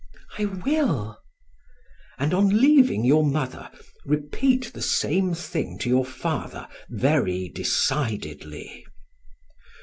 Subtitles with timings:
[0.39, 1.19] "I will."
[2.17, 3.69] "And on leaving your mother,
[4.03, 8.83] repeat the same thing to your father very decidedly."